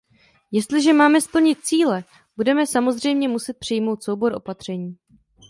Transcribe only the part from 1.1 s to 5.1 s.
splnit síle, budeme samozřejmě muset přijmout soubor opatření.